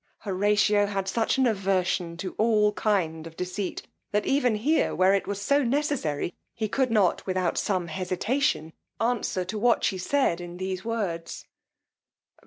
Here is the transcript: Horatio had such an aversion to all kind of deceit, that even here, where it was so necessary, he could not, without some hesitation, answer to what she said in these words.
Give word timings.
Horatio 0.21 0.87
had 0.87 1.07
such 1.07 1.37
an 1.37 1.45
aversion 1.45 2.17
to 2.17 2.33
all 2.39 2.71
kind 2.73 3.27
of 3.27 3.35
deceit, 3.37 3.83
that 4.11 4.25
even 4.25 4.55
here, 4.55 4.95
where 4.95 5.13
it 5.13 5.27
was 5.27 5.39
so 5.39 5.61
necessary, 5.61 6.33
he 6.55 6.67
could 6.67 6.89
not, 6.89 7.23
without 7.27 7.55
some 7.55 7.85
hesitation, 7.87 8.73
answer 8.99 9.45
to 9.45 9.59
what 9.59 9.83
she 9.83 9.99
said 9.99 10.41
in 10.41 10.57
these 10.57 10.83
words. 10.83 11.45